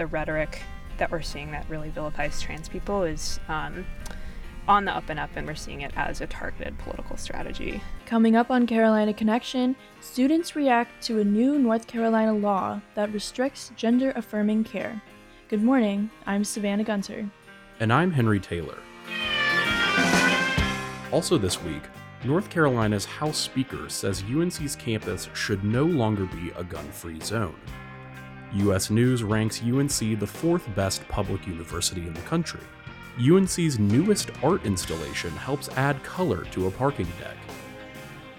[0.00, 0.62] the rhetoric
[0.96, 3.84] that we're seeing that really vilifies trans people is um,
[4.66, 7.82] on the up and up, and we're seeing it as a targeted political strategy.
[8.06, 13.72] Coming up on Carolina Connection, students react to a new North Carolina law that restricts
[13.76, 15.02] gender affirming care.
[15.48, 17.28] Good morning, I'm Savannah Gunter.
[17.78, 18.78] And I'm Henry Taylor.
[21.12, 21.82] Also, this week,
[22.24, 27.56] North Carolina's House Speaker says UNC's campus should no longer be a gun free zone.
[28.52, 32.60] US News ranks UNC the fourth best public university in the country.
[33.18, 37.36] UNC's newest art installation helps add color to a parking deck.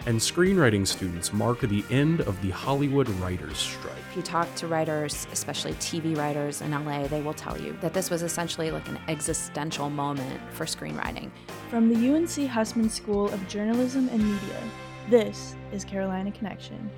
[0.08, 3.94] And screenwriting students mark the end of the Hollywood writers' strike.
[4.10, 7.94] If you talk to writers, especially TV writers in LA, they will tell you that
[7.94, 11.30] this was essentially like an existential moment for screenwriting.
[11.70, 14.64] From the UNC Hussman School of Journalism and Media,
[15.10, 16.90] this is Carolina Connection.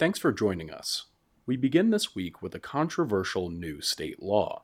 [0.00, 1.08] Thanks for joining us.
[1.44, 4.62] We begin this week with a controversial new state law.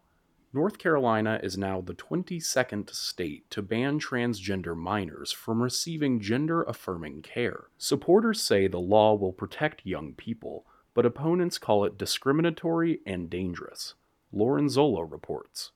[0.54, 7.20] North Carolina is now the 22nd state to ban transgender minors from receiving gender affirming
[7.20, 7.64] care.
[7.76, 13.92] Supporters say the law will protect young people, but opponents call it discriminatory and dangerous.
[14.32, 15.72] Lauren Zola reports.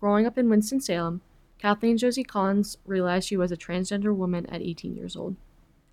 [0.00, 1.20] Growing up in Winston-Salem,
[1.58, 5.36] Kathleen Josie Collins realized she was a transgender woman at 18 years old.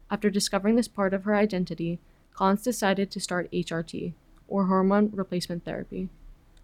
[0.10, 2.00] After discovering this part of her identity,
[2.36, 4.14] Collins decided to start HRT,
[4.50, 6.10] or hormone replacement therapy.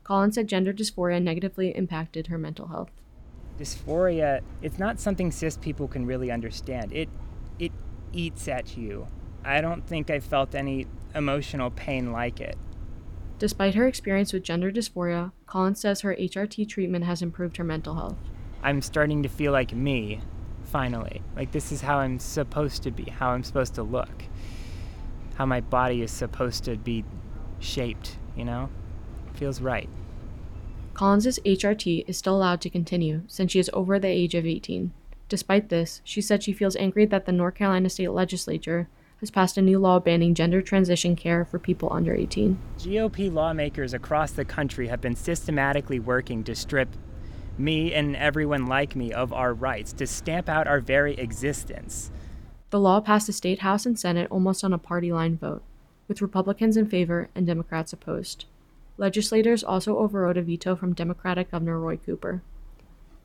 [0.03, 2.91] Collins said gender dysphoria negatively impacted her mental health.
[3.57, 6.91] Dysphoria, it's not something cis people can really understand.
[6.91, 7.07] It
[7.57, 7.71] it
[8.11, 9.07] eats at you.
[9.45, 12.57] I don't think I felt any emotional pain like it.
[13.39, 17.95] Despite her experience with gender dysphoria, Collins says her HRT treatment has improved her mental
[17.95, 18.17] health.
[18.61, 20.19] I'm starting to feel like me,
[20.65, 21.21] finally.
[21.33, 24.25] Like this is how I'm supposed to be, how I'm supposed to look
[25.35, 27.03] how my body is supposed to be
[27.59, 28.69] shaped, you know?
[29.29, 29.89] It feels right.
[30.93, 34.91] Collins's HRT is still allowed to continue since she is over the age of 18.
[35.29, 38.89] Despite this, she said she feels angry that the North Carolina State Legislature
[39.21, 42.59] has passed a new law banning gender transition care for people under 18.
[42.79, 46.89] GOP lawmakers across the country have been systematically working to strip
[47.57, 52.11] me and everyone like me of our rights, to stamp out our very existence.
[52.71, 55.61] The law passed the state House and Senate almost on a party line vote,
[56.07, 58.45] with Republicans in favor and Democrats opposed.
[58.97, 62.41] Legislators also overrode a veto from Democratic Governor Roy Cooper.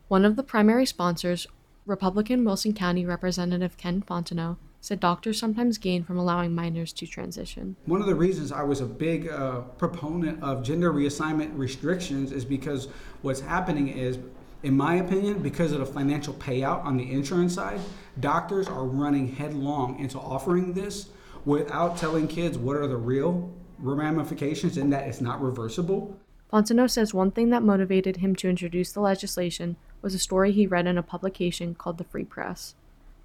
[0.09, 1.47] One of the primary sponsors,
[1.85, 7.77] Republican Wilson County Representative Ken Fontenot, said doctors sometimes gain from allowing minors to transition.
[7.85, 12.43] One of the reasons I was a big uh, proponent of gender reassignment restrictions is
[12.43, 12.89] because
[13.21, 14.19] what's happening is
[14.63, 17.79] in my opinion, because of the financial payout on the insurance side,
[18.19, 21.09] doctors are running headlong into offering this
[21.45, 26.17] without telling kids what are the real ramifications and that it's not reversible.
[26.51, 30.65] Fontenot says one thing that motivated him to introduce the legislation was a story he
[30.65, 32.75] read in a publication called The Free Press.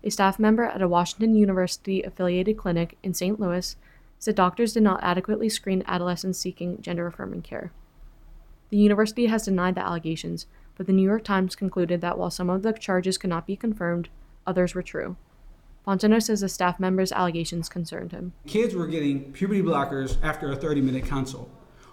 [0.05, 3.39] A staff member at a Washington University affiliated clinic in St.
[3.39, 3.77] Louis
[4.19, 7.73] said doctors did not adequately screen adolescents seeking gender affirming care.
[8.71, 10.47] The university has denied the allegations,
[10.77, 13.57] but the New York Times concluded that while some of the charges could not be
[13.57, 14.09] confirmed,
[14.47, 15.17] others were true.
[15.87, 18.33] Fontenot says the staff member's allegations concerned him.
[18.47, 21.51] Kids were getting puberty blockers after a 30 minute consult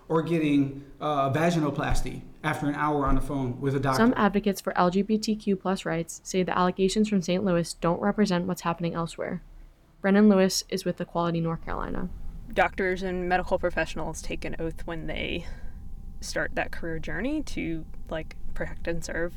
[0.07, 3.97] or getting uh, vaginoplasty after an hour on the phone with a doctor.
[3.97, 7.43] Some advocates for LGBTQ plus rights say the allegations from St.
[7.43, 9.41] Louis don't represent what's happening elsewhere.
[10.01, 12.09] Brennan Lewis is with Equality North Carolina.
[12.53, 15.45] Doctors and medical professionals take an oath when they
[16.21, 19.33] start that career journey to like protect and serve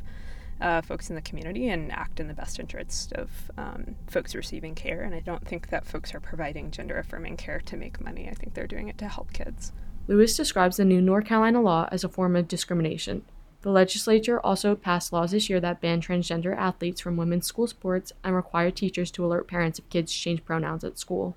[0.61, 4.75] uh, folks in the community and act in the best interest of um, folks receiving
[4.75, 5.03] care.
[5.03, 8.29] And I don't think that folks are providing gender affirming care to make money.
[8.29, 9.73] I think they're doing it to help kids.
[10.09, 13.23] Lewis describes the new North Carolina law as a form of discrimination.
[13.63, 18.13] The legislature also passed laws this year that ban transgender athletes from women's school sports
[18.25, 21.37] and require teachers to alert parents if kids change pronouns at school.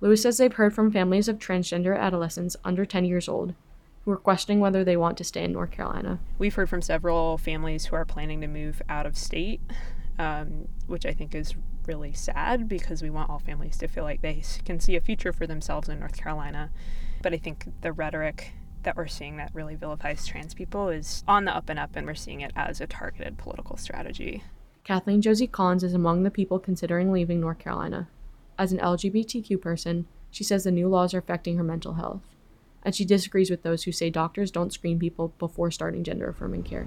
[0.00, 3.54] Lewis says they've heard from families of transgender adolescents under 10 years old
[4.08, 6.18] who are questioning whether they want to stay in North Carolina.
[6.38, 9.60] We've heard from several families who are planning to move out of state,
[10.18, 11.54] um, which I think is
[11.86, 15.30] really sad because we want all families to feel like they can see a future
[15.30, 16.70] for themselves in North Carolina.
[17.22, 18.52] But I think the rhetoric
[18.82, 22.06] that we're seeing that really vilifies trans people is on the up and up, and
[22.06, 24.42] we're seeing it as a targeted political strategy.
[24.84, 28.08] Kathleen Josie Collins is among the people considering leaving North Carolina.
[28.58, 32.22] As an LGBTQ person, she says the new laws are affecting her mental health
[32.88, 36.62] and she disagrees with those who say doctors don't screen people before starting gender affirming
[36.62, 36.86] care.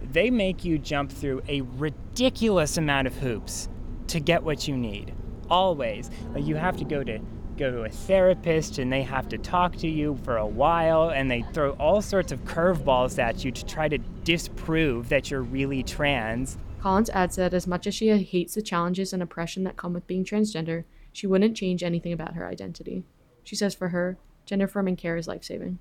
[0.00, 3.68] They make you jump through a ridiculous amount of hoops
[4.06, 5.12] to get what you need.
[5.50, 6.10] Always.
[6.34, 7.18] Like you have to go to
[7.58, 11.30] go to a therapist and they have to talk to you for a while and
[11.30, 15.82] they throw all sorts of curveballs at you to try to disprove that you're really
[15.82, 16.56] trans.
[16.80, 20.06] Collins adds that as much as she hates the challenges and oppression that come with
[20.06, 23.04] being transgender, she wouldn't change anything about her identity.
[23.44, 25.78] She says for her, gender affirming care is life saving.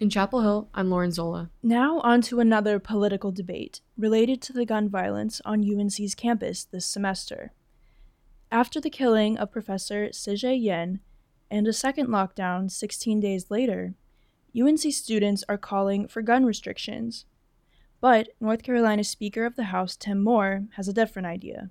[0.00, 1.50] In Chapel Hill, I'm Lauren Zola.
[1.60, 6.86] Now, on to another political debate related to the gun violence on UNC's campus this
[6.86, 7.52] semester.
[8.50, 11.00] After the killing of Professor Zijie Yan
[11.50, 13.94] and a second lockdown 16 days later,
[14.56, 17.26] UNC students are calling for gun restrictions.
[18.00, 21.70] But North Carolina Speaker of the House Tim Moore has a different idea.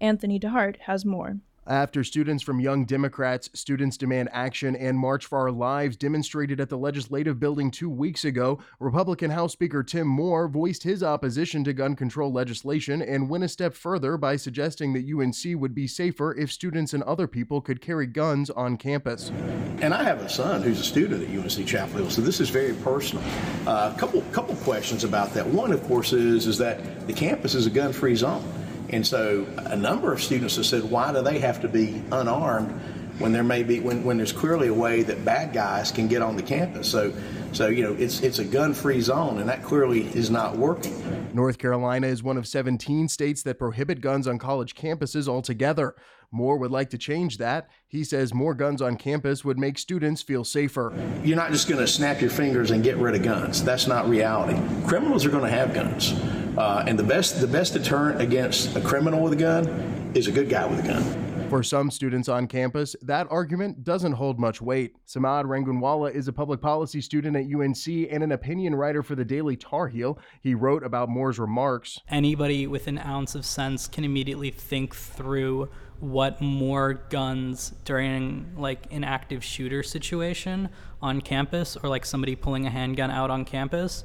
[0.00, 1.38] Anthony DeHart has more.
[1.68, 6.68] After students from Young Democrats, Students Demand Action, and March for Our Lives demonstrated at
[6.68, 11.72] the legislative building two weeks ago, Republican House Speaker Tim Moore voiced his opposition to
[11.72, 16.32] gun control legislation and went a step further by suggesting that UNC would be safer
[16.36, 19.32] if students and other people could carry guns on campus.
[19.80, 22.48] And I have a son who's a student at UNC Chapel Hill, so this is
[22.48, 23.24] very personal.
[23.66, 25.44] A uh, couple couple questions about that.
[25.44, 28.44] One, of course, is is that the campus is a gun-free zone.
[28.90, 32.70] And so a number of students have said, why do they have to be unarmed
[33.18, 36.22] when there may be when, when there's clearly a way that bad guys can get
[36.22, 36.90] on the campus?
[36.90, 37.12] So
[37.52, 40.94] so you know it's it's a gun-free zone, and that clearly is not working.
[41.34, 45.94] North Carolina is one of 17 states that prohibit guns on college campuses altogether.
[46.30, 47.68] Moore would like to change that.
[47.86, 50.92] He says more guns on campus would make students feel safer.
[51.22, 53.64] You're not just going to snap your fingers and get rid of guns.
[53.64, 54.60] That's not reality.
[54.86, 56.12] Criminals are going to have guns.
[56.56, 59.66] Uh, and the best the best deterrent against a criminal with a gun
[60.14, 61.26] is a good guy with a gun.
[61.50, 64.96] For some students on campus, that argument doesn't hold much weight.
[65.06, 69.24] Samad Rangunwala is a public policy student at UNC and an opinion writer for the
[69.24, 70.18] Daily Tar Heel.
[70.40, 72.00] He wrote about Moore's remarks.
[72.08, 75.68] Anybody with an ounce of sense can immediately think through
[76.00, 80.68] what more guns during like an active shooter situation
[81.00, 84.02] on campus or like somebody pulling a handgun out on campus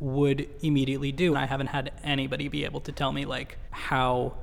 [0.00, 1.36] would immediately do.
[1.36, 4.34] I haven't had anybody be able to tell me like how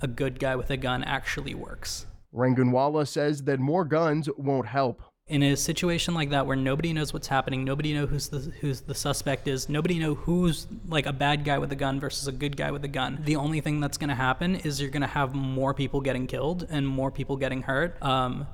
[0.00, 2.06] a good guy with a gun actually works.
[2.34, 5.02] Rangunwala says that more guns won't help.
[5.28, 8.80] In a situation like that where nobody knows what's happening, nobody knows who's the who's
[8.80, 12.32] the suspect is, nobody know who's like a bad guy with a gun versus a
[12.32, 13.20] good guy with a gun.
[13.24, 16.26] The only thing that's going to happen is you're going to have more people getting
[16.26, 18.02] killed and more people getting hurt.
[18.02, 18.46] Um,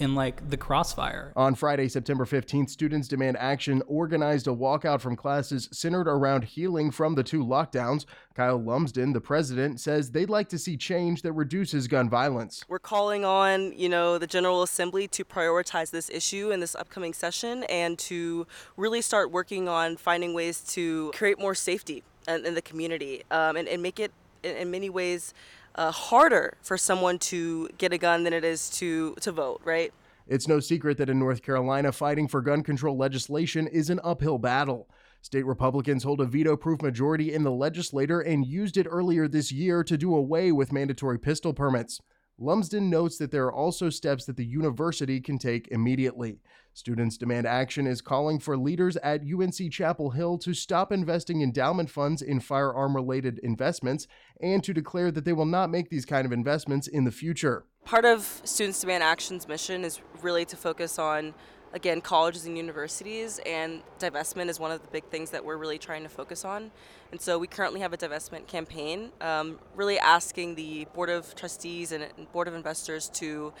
[0.00, 1.32] in like the crossfire.
[1.36, 6.90] On Friday, September 15th, Students Demand Action organized a walkout from classes centered around healing
[6.90, 8.06] from the two lockdowns.
[8.34, 12.64] Kyle Lumsden, the president, says they'd like to see change that reduces gun violence.
[12.68, 17.12] We're calling on, you know, the General Assembly to prioritize this issue in this upcoming
[17.12, 18.46] session and to
[18.76, 23.56] really start working on finding ways to create more safety in, in the community um,
[23.56, 24.12] and, and make it
[24.42, 25.34] in, in many ways
[25.74, 29.92] uh, harder for someone to get a gun than it is to, to vote, right?
[30.26, 34.38] It's no secret that in North Carolina, fighting for gun control legislation is an uphill
[34.38, 34.88] battle.
[35.22, 39.52] State Republicans hold a veto proof majority in the legislature and used it earlier this
[39.52, 42.00] year to do away with mandatory pistol permits.
[42.42, 46.40] Lumsden notes that there are also steps that the university can take immediately.
[46.72, 51.90] Students Demand Action is calling for leaders at UNC Chapel Hill to stop investing endowment
[51.90, 54.06] funds in firearm related investments
[54.40, 57.66] and to declare that they will not make these kind of investments in the future.
[57.84, 61.34] Part of Students Demand Action's mission is really to focus on
[61.72, 65.78] again, colleges and universities, and divestment is one of the big things that we're really
[65.78, 66.70] trying to focus on.
[67.12, 71.92] And so we currently have a divestment campaign, um, really asking the Board of Trustees
[71.92, 73.52] and Board of Investors to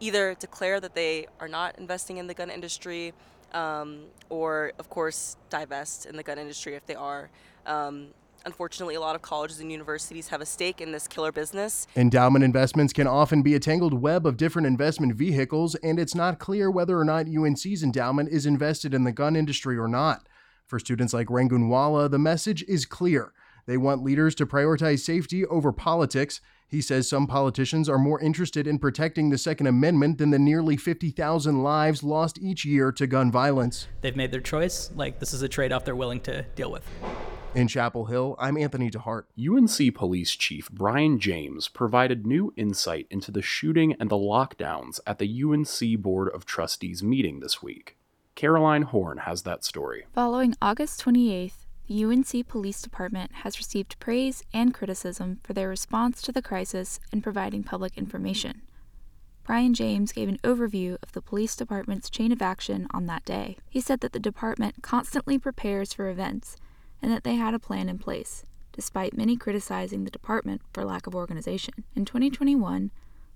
[0.00, 3.12] either declare that they are not investing in the gun industry,
[3.52, 7.30] um, or, of course, divest in the gun industry if they are.
[7.66, 8.08] Um,
[8.46, 11.86] Unfortunately, a lot of colleges and universities have a stake in this killer business.
[11.96, 16.38] Endowment investments can often be a tangled web of different investment vehicles, and it's not
[16.38, 20.28] clear whether or not UNC's endowment is invested in the gun industry or not.
[20.66, 23.32] For students like Rangunwala, the message is clear.
[23.66, 26.42] They want leaders to prioritize safety over politics.
[26.68, 30.76] He says some politicians are more interested in protecting the Second Amendment than the nearly
[30.76, 33.88] 50,000 lives lost each year to gun violence.
[34.02, 34.90] They've made their choice.
[34.94, 36.84] Like, this is a trade off they're willing to deal with.
[37.54, 39.26] In Chapel Hill, I'm Anthony DeHart.
[39.38, 45.20] UNC Police Chief Brian James provided new insight into the shooting and the lockdowns at
[45.20, 47.96] the UNC Board of Trustees meeting this week.
[48.34, 50.04] Caroline Horn has that story.
[50.12, 56.22] Following August 28th, the UNC Police Department has received praise and criticism for their response
[56.22, 58.62] to the crisis and providing public information.
[59.44, 63.56] Brian James gave an overview of the police department's chain of action on that day.
[63.70, 66.56] He said that the department constantly prepares for events
[67.04, 71.06] and that they had a plan in place, despite many criticizing the department for lack
[71.06, 71.84] of organization.
[71.94, 72.90] In 2021,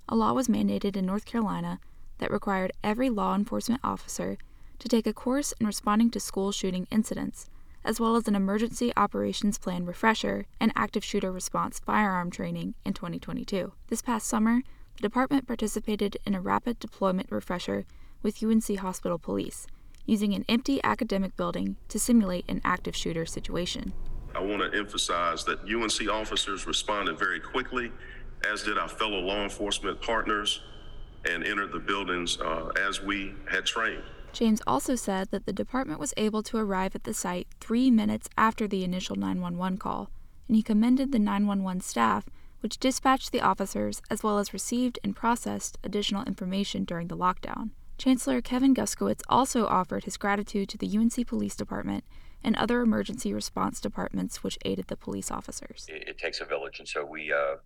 [0.08, 1.78] a law was mandated in North Carolina
[2.16, 4.38] that required every law enforcement officer
[4.78, 7.50] to take a course in responding to school shooting incidents,
[7.84, 12.94] as well as an emergency operations plan refresher and active shooter response firearm training in
[12.94, 13.74] 2022.
[13.88, 14.62] This past summer,
[14.96, 17.84] the department participated in a rapid deployment refresher
[18.22, 19.66] with UNC Hospital Police,
[20.08, 23.92] using an empty academic building to simulate an active shooter situation.
[24.34, 27.92] I want to emphasize that UNC officers responded very quickly,
[28.50, 30.62] as did our fellow law enforcement partners,
[31.28, 34.02] and entered the buildings uh, as we had trained.
[34.32, 38.28] James also said that the department was able to arrive at the site three minutes
[38.36, 40.10] after the initial 911 call,
[40.46, 42.26] and he commended the 911 staff,
[42.60, 47.70] which dispatched the officers as well as received and processed additional information during the lockdown.
[47.98, 52.04] Chancellor Kevin Guskiewicz also offered his gratitude to the UNC Police Department
[52.44, 55.84] and other emergency response departments which aided the police officers.
[55.88, 57.56] It, it takes a village, and so we uh,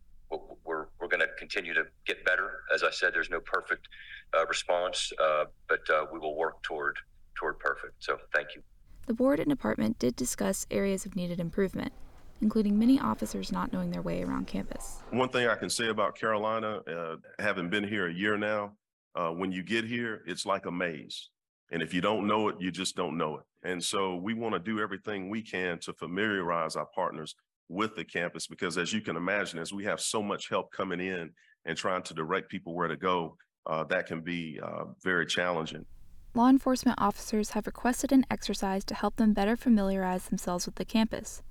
[0.64, 2.62] we're we're going to continue to get better.
[2.74, 3.88] As I said, there's no perfect
[4.34, 6.96] uh, response, uh, but uh, we will work toward
[7.38, 8.02] toward perfect.
[8.02, 8.62] So thank you.
[9.06, 11.92] The board and department did discuss areas of needed improvement,
[12.40, 15.02] including many officers not knowing their way around campus.
[15.10, 18.72] One thing I can say about Carolina, uh, having been here a year now,
[19.14, 21.30] uh, when you get here, it's like a maze.
[21.70, 23.44] And if you don't know it, you just don't know it.
[23.68, 27.34] And so we want to do everything we can to familiarize our partners
[27.68, 31.00] with the campus because as you can imagine, as we have so much help coming
[31.00, 31.30] in
[31.64, 35.86] and trying to direct people where to go, uh, that can be uh, very challenging.
[36.34, 40.84] Law enforcement officers have requested an exercise to help them better familiarize themselves with the
[40.84, 41.42] campus.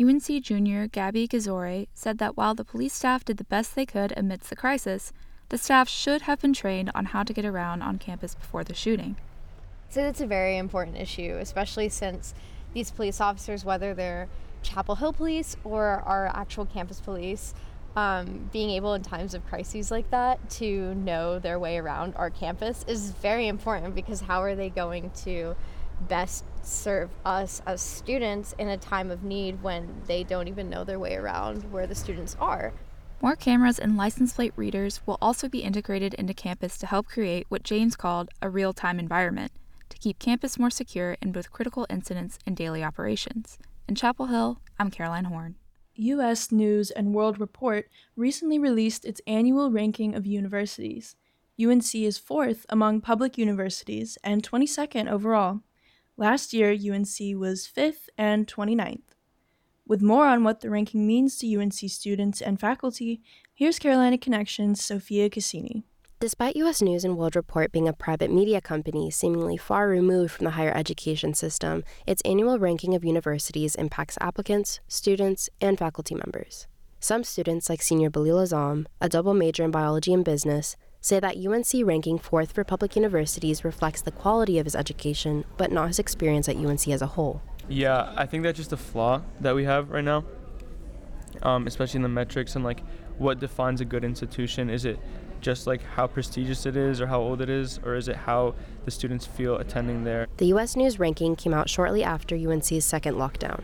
[0.00, 4.12] UNC junior Gabby Gazore said that while the police staff did the best they could
[4.16, 5.12] amidst the crisis,
[5.48, 8.74] the staff should have been trained on how to get around on campus before the
[8.74, 9.16] shooting.
[9.88, 12.34] So it's a very important issue, especially since
[12.74, 14.28] these police officers, whether they're
[14.62, 17.54] Chapel Hill police or our actual campus police,
[17.94, 22.28] um, being able in times of crises like that to know their way around our
[22.28, 25.56] campus is very important because how are they going to
[26.08, 30.84] best serve us as students in a time of need when they don't even know
[30.84, 32.72] their way around where the students are?
[33.22, 37.46] More cameras and license plate readers will also be integrated into campus to help create
[37.48, 39.52] what James called a real time environment
[39.88, 43.58] to keep campus more secure in both critical incidents and daily operations.
[43.88, 45.54] In Chapel Hill, I'm Caroline Horn.
[45.94, 46.52] U.S.
[46.52, 51.16] News and World Report recently released its annual ranking of universities.
[51.58, 55.60] UNC is fourth among public universities and 22nd overall.
[56.18, 59.05] Last year, UNC was fifth and 29th.
[59.88, 63.20] With more on what the ranking means to UNC students and faculty,
[63.54, 65.84] here's Carolina Connections' Sophia Cassini.
[66.18, 66.82] Despite U.S.
[66.82, 70.76] News and World Report being a private media company seemingly far removed from the higher
[70.76, 76.66] education system, its annual ranking of universities impacts applicants, students, and faculty members.
[76.98, 81.36] Some students, like senior Balil Azam, a double major in biology and business, say that
[81.36, 86.00] UNC ranking fourth for public universities reflects the quality of his education, but not his
[86.00, 87.40] experience at UNC as a whole.
[87.68, 90.24] Yeah, I think that's just a flaw that we have right now,
[91.42, 92.82] um, especially in the metrics and like
[93.18, 94.70] what defines a good institution.
[94.70, 94.98] Is it
[95.40, 98.54] just like how prestigious it is or how old it is, or is it how
[98.84, 100.26] the students feel attending there?
[100.36, 100.76] The U.S.
[100.76, 103.62] News ranking came out shortly after UNC's second lockdown.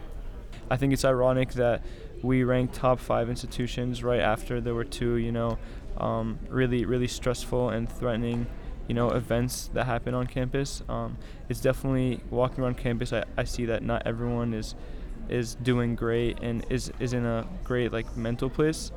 [0.71, 1.85] I think it's ironic that
[2.23, 5.59] we ranked top five institutions right after there were two, you know,
[5.99, 8.47] um, really, really stressful and threatening
[8.89, 10.83] you know events that happen on campus.
[10.89, 11.17] Um,
[11.49, 13.13] it's definitely walking around campus.
[13.13, 14.75] I, I see that not everyone is
[15.29, 18.91] is doing great and is is in a great like mental place,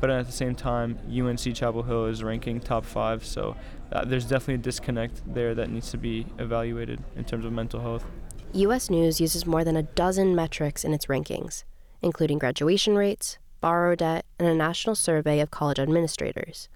[0.00, 3.24] but at the same time, UNC Chapel Hill is ranking top five.
[3.24, 3.56] So
[3.92, 7.80] uh, there's definitely a disconnect there that needs to be evaluated in terms of mental
[7.80, 8.04] health.
[8.52, 8.90] U.S.
[8.90, 11.64] News uses more than a dozen metrics in its rankings,
[12.02, 16.68] including graduation rates, borrow debt, and a national survey of college administrators.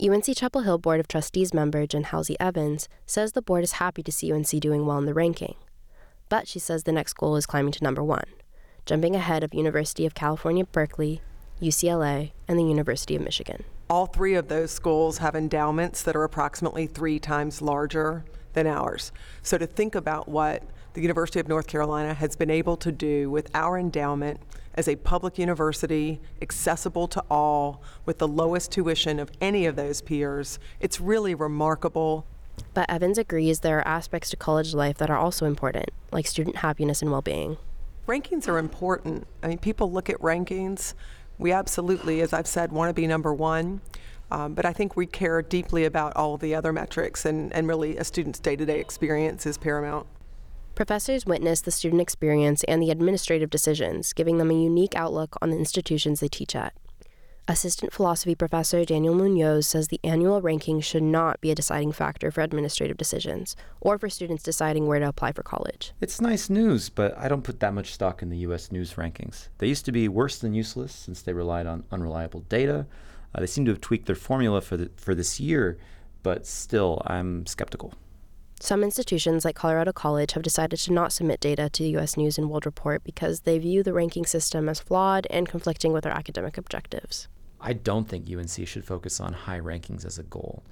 [0.00, 4.00] UNC Chapel Hill Board of Trustees member Jen Halsey Evans says the board is happy
[4.04, 5.56] to see UNC doing well in the ranking.
[6.28, 8.26] But she says the next goal is climbing to number one,
[8.86, 11.20] jumping ahead of University of California, Berkeley,
[11.60, 13.64] UCLA, and the University of Michigan.
[13.90, 19.10] All three of those schools have endowments that are approximately three times larger than ours.
[19.42, 20.62] So to think about what
[20.92, 24.38] the University of North Carolina has been able to do with our endowment
[24.78, 30.00] as a public university, accessible to all, with the lowest tuition of any of those
[30.00, 30.60] peers.
[30.78, 32.24] It's really remarkable.
[32.74, 36.58] But Evans agrees there are aspects to college life that are also important, like student
[36.58, 37.56] happiness and well being.
[38.06, 39.26] Rankings are important.
[39.42, 40.94] I mean, people look at rankings.
[41.38, 43.80] We absolutely, as I've said, want to be number one.
[44.30, 47.96] Um, but I think we care deeply about all the other metrics, and, and really
[47.96, 50.06] a student's day to day experience is paramount.
[50.78, 55.50] Professors witness the student experience and the administrative decisions, giving them a unique outlook on
[55.50, 56.72] the institutions they teach at.
[57.48, 62.30] Assistant philosophy professor Daniel Munoz says the annual ranking should not be a deciding factor
[62.30, 65.94] for administrative decisions or for students deciding where to apply for college.
[66.00, 68.70] It's nice news, but I don't put that much stock in the U.S.
[68.70, 69.48] news rankings.
[69.58, 72.86] They used to be worse than useless since they relied on unreliable data.
[73.34, 75.76] Uh, they seem to have tweaked their formula for, the, for this year,
[76.22, 77.94] but still, I'm skeptical.
[78.60, 82.16] Some institutions, like Colorado College, have decided to not submit data to the U.S.
[82.16, 86.04] News and World Report because they view the ranking system as flawed and conflicting with
[86.04, 87.28] their academic objectives.
[87.60, 90.64] I don't think UNC should focus on high rankings as a goal.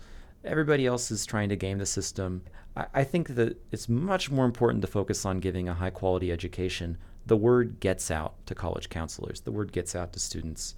[0.45, 2.43] Everybody else is trying to game the system.
[2.77, 6.99] I, think that it's much more important to focus on giving a high quality education.
[7.25, 10.75] The word gets out to college counselors, the word gets out to students.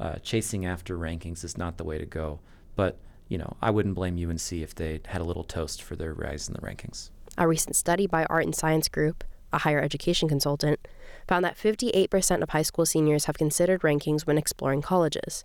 [0.00, 2.40] Uh, chasing after rankings is not the way to go.
[2.74, 2.98] But,
[3.28, 6.48] you know, I wouldn't blame UNC if they had a little toast for their rise
[6.48, 7.10] in the rankings.
[7.38, 10.86] A recent study by Art and Science Group, a higher education consultant,
[11.26, 15.44] found that 58% of high school seniors have considered rankings when exploring colleges,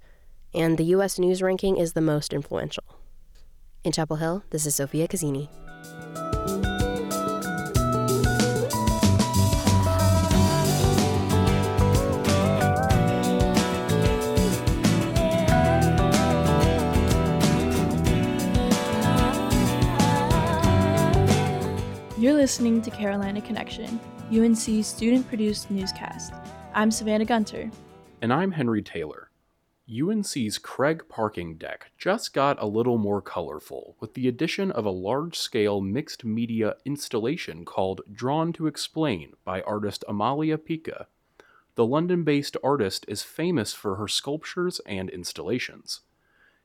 [0.54, 1.20] and the U.S.
[1.20, 2.84] News ranking is the most influential.
[3.84, 5.48] In Chapel Hill, this is Sophia Casini.
[22.28, 24.02] You're listening to Carolina Connection,
[24.34, 26.34] UNC's student produced newscast.
[26.74, 27.72] I'm Savannah Gunter.
[28.22, 29.30] And I'm Henry Taylor.
[29.90, 34.90] UNC's Craig parking deck just got a little more colorful with the addition of a
[34.90, 41.08] large scale mixed media installation called Drawn to Explain by artist Amalia Pica.
[41.76, 46.02] The London based artist is famous for her sculptures and installations.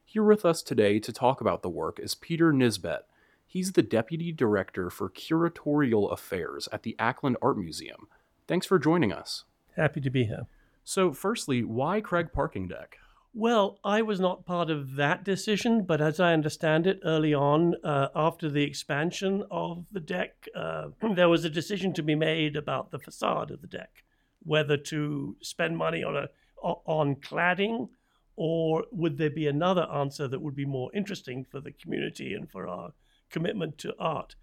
[0.04, 3.06] Here with us today to talk about the work is Peter Nisbet.
[3.52, 8.08] He's the Deputy Director for Curatorial Affairs at the Ackland Art Museum.
[8.48, 9.44] Thanks for joining us.
[9.76, 10.46] Happy to be here.
[10.84, 12.96] So, firstly, why Craig Parking Deck?
[13.34, 17.74] Well, I was not part of that decision, but as I understand it, early on,
[17.84, 22.56] uh, after the expansion of the deck, uh, there was a decision to be made
[22.56, 24.02] about the facade of the deck,
[24.42, 26.28] whether to spend money on a
[26.62, 27.90] on cladding,
[28.34, 32.50] or would there be another answer that would be more interesting for the community and
[32.50, 32.94] for our
[33.32, 34.36] commitment to art?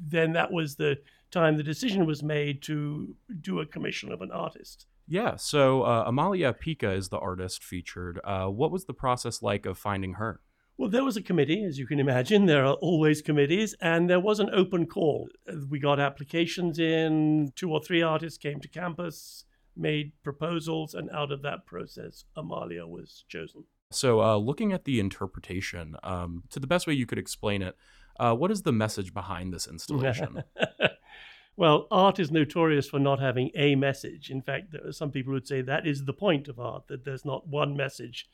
[0.00, 0.98] Then that was the
[1.30, 4.86] time the decision was made to do a commission of an artist.
[5.06, 8.20] Yeah, so uh, Amalia Pica is the artist featured.
[8.24, 10.40] Uh, what was the process like of finding her?
[10.76, 12.46] Well, there was a committee, as you can imagine.
[12.46, 15.28] There are always committees, and there was an open call.
[15.68, 19.44] We got applications in, two or three artists came to campus,
[19.76, 23.64] made proposals, and out of that process, Amalia was chosen.
[23.90, 27.74] So, uh, looking at the interpretation, um, to the best way you could explain it,
[28.18, 30.42] uh, what is the message behind this installation?
[31.58, 34.30] Well, art is notorious for not having a message.
[34.30, 37.04] In fact, there are some people would say that is the point of art, that
[37.04, 38.28] there's not one message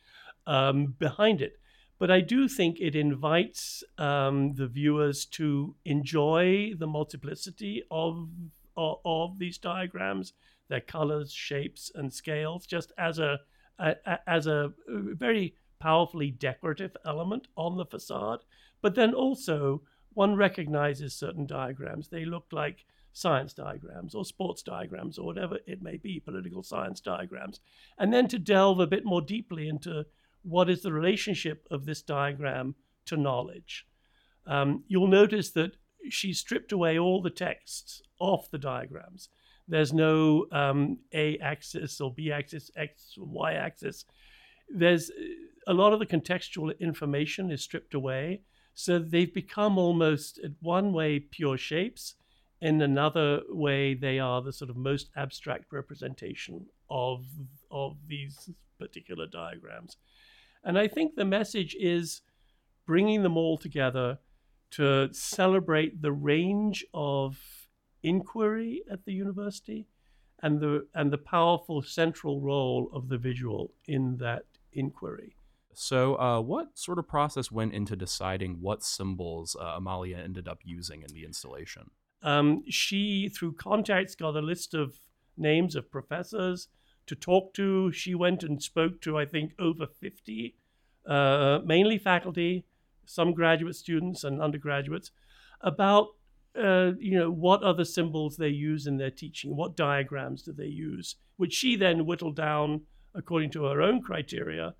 [0.46, 1.58] um, behind it.
[1.98, 8.28] But I do think it invites um, the viewers to enjoy the multiplicity of,
[8.76, 10.34] of, of these diagrams,
[10.68, 13.40] their colors, shapes, and scales, just as a,
[13.78, 18.40] a, a as a very powerfully decorative element on the facade.
[18.84, 19.80] But then also,
[20.12, 22.08] one recognizes certain diagrams.
[22.08, 27.00] They look like science diagrams or sports diagrams or whatever it may be, political science
[27.00, 27.60] diagrams.
[27.96, 30.04] And then to delve a bit more deeply into
[30.42, 32.74] what is the relationship of this diagram
[33.06, 33.86] to knowledge.
[34.46, 35.78] Um, you'll notice that
[36.10, 39.30] she stripped away all the texts off the diagrams.
[39.66, 44.04] There's no um, A axis or B axis, X or Y axis.
[44.68, 45.10] There's
[45.66, 48.42] a lot of the contextual information is stripped away.
[48.74, 52.16] So they've become almost, in one way, pure shapes,
[52.60, 57.26] in another way, they are the sort of most abstract representation of,
[57.70, 59.96] of these particular diagrams.
[60.64, 62.22] And I think the message is
[62.86, 64.18] bringing them all together
[64.72, 67.38] to celebrate the range of
[68.02, 69.86] inquiry at the university
[70.42, 75.36] and the, and the powerful central role of the visual in that inquiry.
[75.74, 80.60] So, uh, what sort of process went into deciding what symbols uh, Amalia ended up
[80.64, 81.90] using in the installation?
[82.22, 84.98] Um, she, through contacts, got a list of
[85.36, 86.68] names of professors
[87.06, 87.92] to talk to.
[87.92, 90.56] She went and spoke to, I think, over 50,
[91.06, 92.64] uh, mainly faculty,
[93.04, 95.10] some graduate students and undergraduates,
[95.60, 96.08] about
[96.56, 100.66] uh, you know what other symbols they use in their teaching, what diagrams do they
[100.66, 102.82] use, which she then whittled down
[103.14, 104.74] according to her own criteria,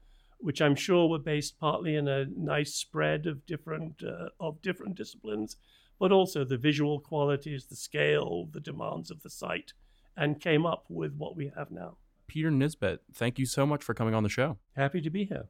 [0.45, 4.95] which I'm sure were based partly in a nice spread of different uh, of different
[4.95, 5.57] disciplines
[5.99, 9.73] but also the visual qualities, the scale, the demands of the site,
[10.17, 11.97] and came up with what we have now.
[12.27, 14.59] Peter Nisbet, thank you so much for coming on the show.
[14.77, 15.49] Happy to be here.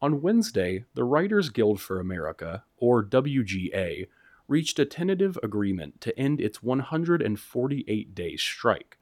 [0.00, 4.06] On Wednesday, the Writers Guild for America, or WGA,
[4.46, 8.98] reached a tentative agreement to end its 148 day strike.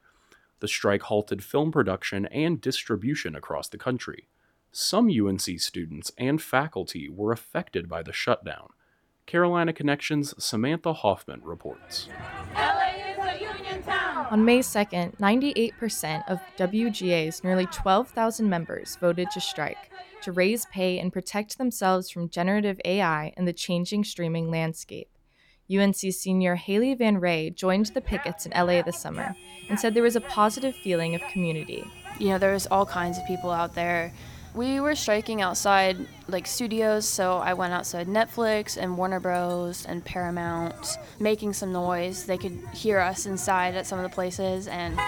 [0.60, 4.28] The strike halted film production and distribution across the country.
[4.78, 8.68] Some UNC students and faculty were affected by the shutdown.
[9.24, 12.10] Carolina Connections' Samantha Hoffman reports.
[14.30, 20.98] On May 2nd, 98% of WGA's nearly 12,000 members voted to strike to raise pay
[20.98, 25.08] and protect themselves from generative AI and the changing streaming landscape.
[25.74, 29.34] UNC senior Haley Van Ray joined the pickets in LA this summer
[29.70, 31.90] and said there was a positive feeling of community.
[32.18, 34.12] You know, there's all kinds of people out there
[34.56, 39.84] we were striking outside like studios, so I went outside Netflix and Warner Bros.
[39.84, 42.24] and Paramount, making some noise.
[42.24, 44.98] They could hear us inside at some of the places, and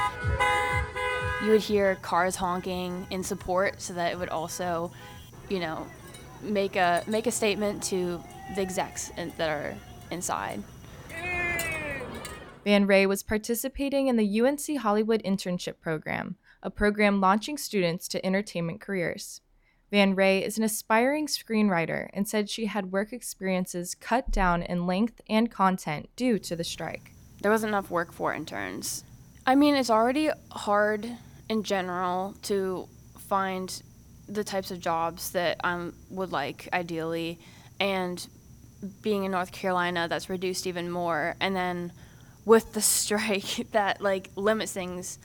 [1.43, 4.93] you would hear cars honking in support, so that it would also,
[5.49, 5.87] you know,
[6.43, 8.23] make a make a statement to
[8.55, 9.75] the execs in, that are
[10.11, 10.63] inside.
[12.65, 18.25] Van Ray was participating in the UNC Hollywood Internship Program, a program launching students to
[18.25, 19.41] entertainment careers.
[19.91, 24.87] Van Ray is an aspiring screenwriter and said she had work experiences cut down in
[24.87, 27.13] length and content due to the strike.
[27.41, 29.05] There wasn't enough work for interns.
[29.47, 31.11] I mean, it's already hard
[31.49, 32.87] in general to
[33.19, 33.83] find
[34.29, 37.39] the types of jobs that I would like ideally,
[37.81, 38.27] and
[39.01, 41.35] being in North Carolina, that's reduced even more.
[41.41, 41.93] And then
[42.45, 45.19] with the strike, that like limits things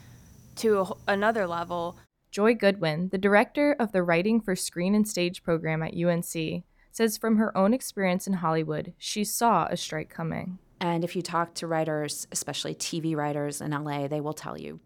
[0.58, 1.98] to a, another level.
[2.32, 7.18] Joy Goodwin, the director of the Writing for Screen and Stage program at UNC, says
[7.18, 10.60] from her own experience in Hollywood, she saw a strike coming.
[10.80, 14.80] And if you talk to writers, especially TV writers in LA, they will tell you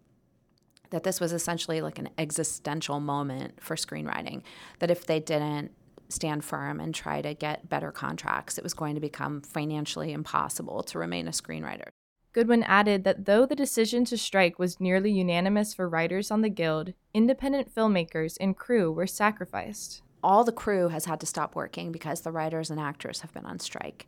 [0.90, 4.44] that this was essentially like an existential moment for screenwriting.
[4.80, 5.72] That if they didn't
[6.10, 10.84] stand firm and try to get better contracts, it was going to become financially impossible
[10.84, 11.90] to remain a screenwriter.
[12.38, 16.52] Goodwin added that though the decision to strike was nearly unanimous for writers on the
[16.52, 20.04] Guild, independent filmmakers and crew were sacrificed.
[20.22, 23.48] All the crew has had to stop working because the writers and actors have been
[23.48, 24.06] on strike.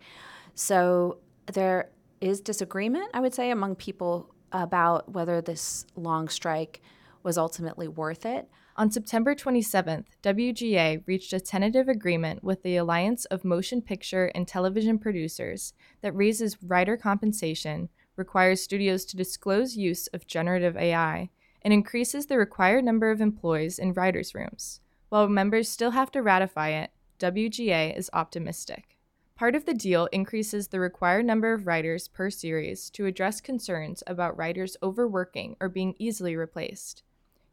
[0.54, 1.18] So
[1.52, 1.90] there
[2.22, 6.84] is disagreement, I would say, among people about whether this long strike
[7.24, 8.48] was ultimately worth it.
[8.78, 14.48] On September 27th, WGA reached a tentative agreement with the Alliance of Motion Picture and
[14.48, 21.30] Television Producers that raises writer compensation requires studios to disclose use of generative AI
[21.62, 24.82] and increases the required number of employees in writers' rooms.
[25.10, 28.98] While members still have to ratify it, WGA is optimistic.
[29.36, 34.04] Part of the deal increases the required number of writers per series to address concerns
[34.06, 37.04] about writers overworking or being easily replaced.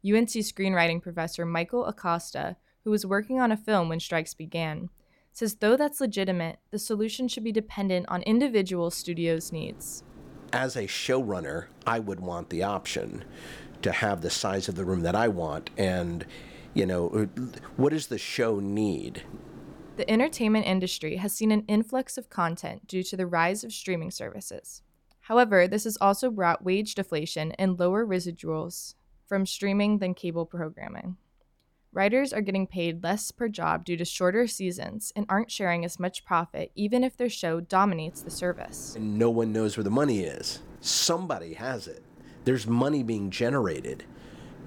[0.05, 4.89] UNC screenwriting professor Michael Acosta, who was working on a film when strikes began,
[5.31, 10.03] says though that's legitimate, the solution should be dependent on individual studios' needs
[10.53, 13.23] as a showrunner, I would want the option
[13.81, 15.69] to have the size of the room that I want.
[15.77, 16.25] And,
[16.73, 17.27] you know,
[17.75, 19.23] what does the show need?
[19.97, 24.11] The entertainment industry has seen an influx of content due to the rise of streaming
[24.11, 24.81] services.
[25.21, 28.93] However, this has also brought wage deflation and lower residuals
[29.25, 31.17] from streaming than cable programming.
[31.93, 35.99] Writers are getting paid less per job due to shorter seasons and aren't sharing as
[35.99, 38.93] much profit, even if their show dominates the service.
[38.95, 40.61] And no one knows where the money is.
[40.81, 42.03] Somebody has it.
[42.43, 44.03] There's money being generated.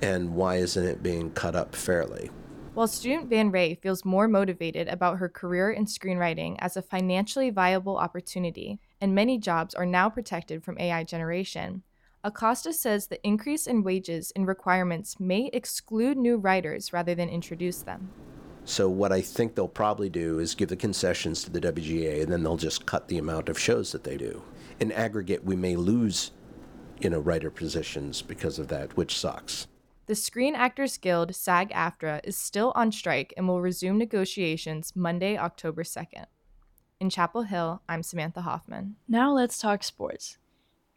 [0.03, 2.31] And why isn't it being cut up fairly?
[2.73, 7.51] While student Van Ray feels more motivated about her career in screenwriting as a financially
[7.51, 11.83] viable opportunity, and many jobs are now protected from AI generation,
[12.23, 17.81] Acosta says the increase in wages and requirements may exclude new writers rather than introduce
[17.81, 18.11] them.
[18.67, 22.31] So what I think they'll probably do is give the concessions to the WGA and
[22.31, 24.43] then they'll just cut the amount of shows that they do.
[24.81, 26.33] In aggregate, we may lose,
[27.01, 29.67] you know, writer positions because of that, which sucks.
[30.05, 35.85] The Screen Actors Guild, SAG-AFTRA, is still on strike and will resume negotiations Monday, October
[35.85, 36.27] 2nd.
[37.01, 38.97] In Chapel Hill, I'm Samantha Hoffman.
[39.09, 40.37] Now let's talk sports.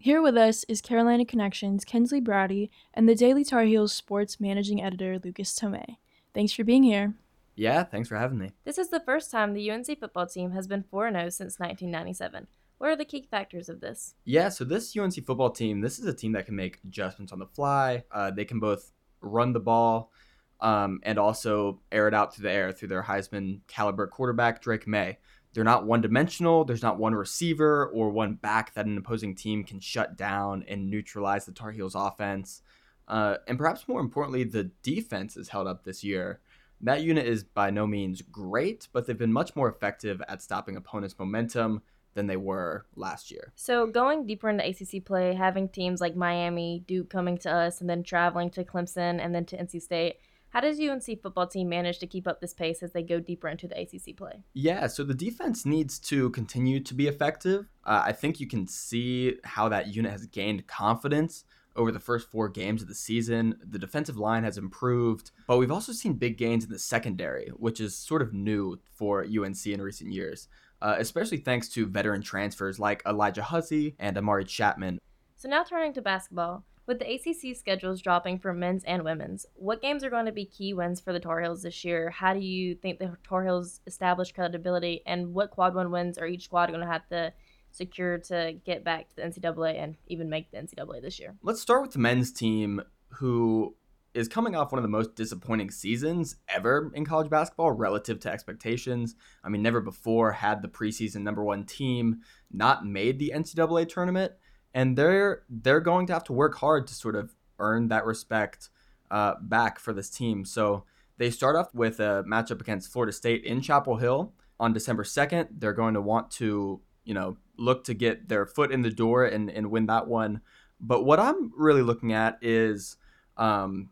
[0.04, 4.84] Here with us is Carolina Connections Kensley Browdy and the Daily Tar Heels sports managing
[4.84, 5.96] editor Lucas Tomei.
[6.34, 7.14] Thanks for being here.
[7.56, 8.52] Yeah, thanks for having me.
[8.66, 12.48] This is the first time the UNC football team has been 4 0 since 1997.
[12.80, 14.16] What are the key factors of this?
[14.26, 17.40] Yeah, so this UNC football team, this is a team that can make adjustments on
[17.40, 18.04] the fly.
[18.12, 20.12] Uh, they can both run the ball
[20.60, 24.86] um, and also air it out through the air through their Heisman caliber quarterback, Drake
[24.86, 25.18] Maye.
[25.54, 26.66] They're not one dimensional.
[26.66, 30.90] There's not one receiver or one back that an opposing team can shut down and
[30.90, 32.62] neutralize the Tar Heels offense.
[33.08, 36.40] Uh, and perhaps more importantly, the defense is held up this year.
[36.82, 40.76] That unit is by no means great, but they've been much more effective at stopping
[40.76, 41.82] opponents' momentum
[42.14, 43.54] than they were last year.
[43.56, 47.90] So, going deeper into ACC play, having teams like Miami, Duke coming to us, and
[47.90, 50.18] then traveling to Clemson and then to NC State,
[50.54, 53.48] how does UNC football team manage to keep up this pace as they go deeper
[53.48, 54.44] into the ACC play?
[54.54, 57.66] Yeah, so the defense needs to continue to be effective.
[57.84, 61.44] Uh, I think you can see how that unit has gained confidence
[61.76, 63.58] over the first four games of the season.
[63.68, 67.80] The defensive line has improved, but we've also seen big gains in the secondary, which
[67.80, 70.50] is sort of new for UNC in recent years,
[70.84, 75.00] uh, especially thanks to veteran transfers like Alijah Huzzie and Amari Chapman.
[75.36, 76.64] So now turning to basketball.
[76.86, 80.46] With the ACC schedules dropping for men's and women's, what games are going to be
[80.46, 82.10] key wins for the Tar Heels this year?
[82.10, 86.28] How do you think the Tar Heels establish credibility, and what quad one wins are
[86.28, 87.32] each squad going to have to
[87.72, 91.36] secure to get back to the NCAA and even make the NCAA this year?
[91.42, 93.76] Let's start with the men's team, who
[94.14, 98.32] is coming off one of the most disappointing seasons ever in college basketball relative to
[98.32, 99.16] expectations.
[99.42, 104.34] I mean, never before had the preseason number one team not made the NCAA tournament
[104.74, 108.70] and they're they're going to have to work hard to sort of earn that respect
[109.12, 110.46] uh, back for this team.
[110.46, 110.86] So
[111.18, 115.48] they start off with a matchup against Florida State in Chapel Hill on December 2nd.
[115.60, 119.26] They're going to want to, you know, look to get their foot in the door
[119.26, 120.42] and, and win that one.
[120.80, 122.98] But what I'm really looking at is
[123.38, 123.90] um,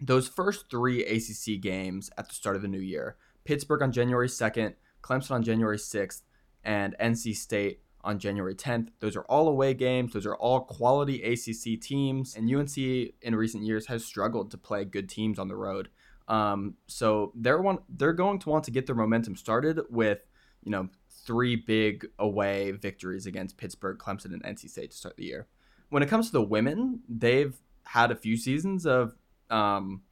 [0.00, 4.28] those first three ACC games at the start of the new year Pittsburgh on January
[4.28, 6.22] 2nd, Clemson on January 6th,
[6.62, 8.88] and NC State on January 10th.
[9.00, 10.12] Those are all away games.
[10.12, 12.36] Those are all quality ACC teams.
[12.36, 15.88] And UNC in recent years has struggled to play good teams on the road.
[16.28, 20.20] Um, so they're one they're going to want to get their momentum started with,
[20.62, 20.88] you know,
[21.26, 25.46] three big away victories against Pittsburgh, Clemson, and NC State to start the year.
[25.90, 29.14] When it comes to the women, they've had a few seasons of,
[29.50, 30.02] um,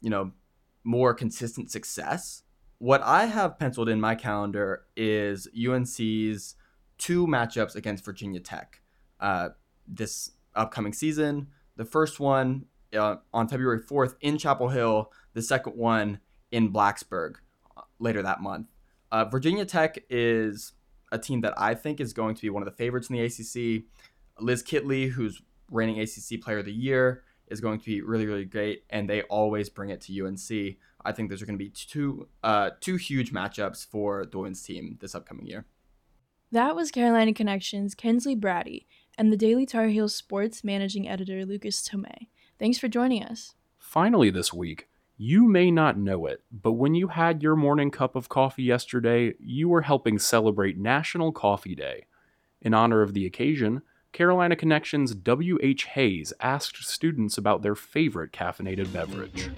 [0.00, 0.32] you know,
[0.84, 2.42] more consistent success.
[2.78, 6.54] What I have penciled in my calendar is UNC's
[6.98, 8.80] two matchups against Virginia Tech
[9.20, 9.50] uh,
[9.86, 11.48] this upcoming season.
[11.76, 17.36] The first one uh, on February 4th in Chapel Hill, the second one in Blacksburg
[17.76, 18.68] uh, later that month.
[19.12, 20.72] Uh, Virginia Tech is
[21.12, 23.22] a team that I think is going to be one of the favorites in the
[23.22, 23.84] ACC.
[24.40, 28.44] Liz Kitley, who's reigning ACC Player of the Year, is going to be really, really
[28.44, 30.76] great, and they always bring it to UNC.
[31.04, 34.62] I think those are going to be two uh, two huge matchups for the women's
[34.62, 35.64] team this upcoming year.
[36.52, 38.86] That was Carolina Connections' Kensley Brady
[39.18, 42.28] and the Daily Tar Heels sports managing editor Lucas Tomei.
[42.58, 43.54] Thanks for joining us.
[43.78, 48.14] Finally, this week, you may not know it, but when you had your morning cup
[48.14, 52.04] of coffee yesterday, you were helping celebrate National Coffee Day.
[52.60, 53.82] In honor of the occasion,
[54.12, 55.84] Carolina Connections W.H.
[55.84, 59.50] Hayes asked students about their favorite caffeinated beverage.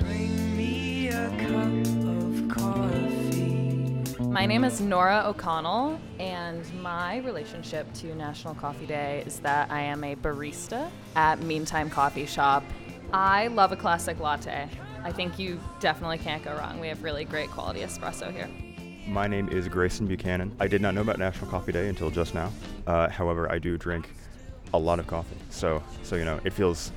[4.39, 9.81] My name is Nora O'Connell, and my relationship to National Coffee Day is that I
[9.81, 12.63] am a barista at Meantime Coffee Shop.
[13.13, 14.69] I love a classic latte.
[15.03, 16.79] I think you definitely can't go wrong.
[16.79, 18.49] We have really great quality espresso here.
[19.09, 20.55] My name is Grayson Buchanan.
[20.61, 22.53] I did not know about National Coffee Day until just now.
[22.87, 24.09] Uh, however, I do drink
[24.73, 26.93] a lot of coffee, so so you know it feels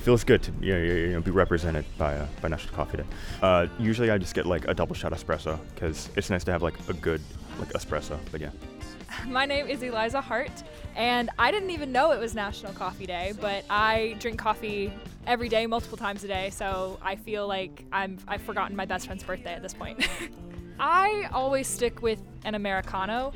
[0.00, 2.98] it feels good to you know, you know, be represented by uh, by National Coffee
[2.98, 3.04] Day.
[3.42, 6.62] Uh, usually, I just get like a double shot espresso because it's nice to have
[6.62, 7.20] like a good
[7.58, 8.18] like espresso.
[8.32, 8.50] But yeah.
[9.28, 10.62] My name is Eliza Hart,
[10.96, 14.90] and I didn't even know it was National Coffee Day, but I drink coffee
[15.26, 19.04] every day, multiple times a day, so I feel like I'm I've forgotten my best
[19.04, 20.08] friend's birthday at this point.
[20.80, 23.34] I always stick with an americano.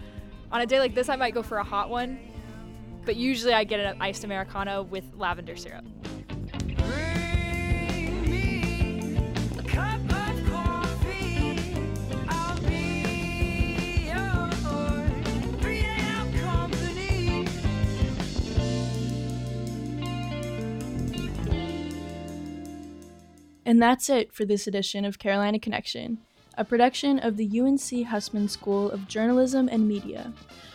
[0.51, 2.19] On a day like this, I might go for a hot one,
[3.05, 5.85] but usually I get an iced americano with lavender syrup.
[23.67, 26.19] And that's it for this edition of Carolina Connection,
[26.59, 30.33] a production of the UNC Hussman School of Journalism and Media.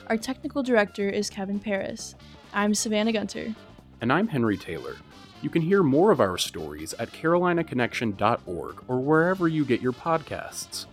[0.08, 2.16] Our technical director is Kevin Paris.
[2.52, 3.54] I'm Savannah Gunter.
[4.02, 4.96] And I'm Henry Taylor.
[5.42, 10.88] You can hear more of our stories at carolinaconnection.org or wherever you get your podcasts.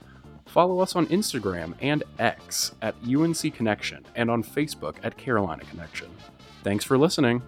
[0.45, 6.09] Follow us on Instagram and X at UNC Connection and on Facebook at Carolina Connection.
[6.63, 7.43] Thanks for listening.